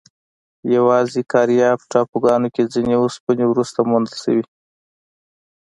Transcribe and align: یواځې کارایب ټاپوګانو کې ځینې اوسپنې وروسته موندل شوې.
یواځې 0.75 1.19
کارایب 1.31 1.79
ټاپوګانو 1.91 2.47
کې 2.55 2.63
ځینې 2.73 2.95
اوسپنې 3.03 3.45
وروسته 3.47 3.79
موندل 3.89 4.15
شوې. 4.23 4.43